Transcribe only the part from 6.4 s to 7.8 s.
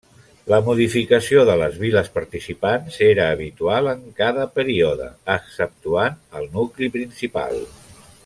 el nucli principal.